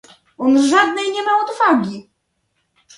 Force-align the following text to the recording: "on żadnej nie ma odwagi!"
"on 0.37 0.67
żadnej 0.67 1.11
nie 1.11 1.23
ma 1.23 1.31
odwagi!" 1.45 2.09